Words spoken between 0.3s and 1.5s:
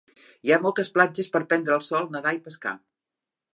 Hi ha moltes platges per